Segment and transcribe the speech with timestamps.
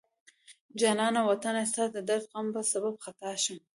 [0.79, 3.59] جانان وطنه ستا د درد غم په سبب خطا شم